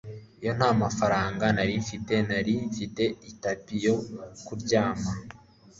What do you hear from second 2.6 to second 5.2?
mfite itapi yo kuryama